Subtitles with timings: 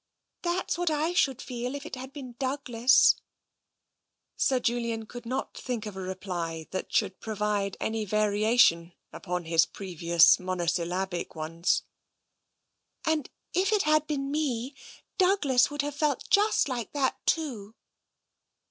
[0.41, 3.17] "That's what I should feel if it had been Douglas."
[4.35, 9.43] Sir Julian could not think of a reply that should pro vide any variation upon
[9.45, 11.83] his previous monosyllabic ones.
[13.05, 14.73] And if it had been me,
[15.19, 17.75] Douglas would have felt just like that, too."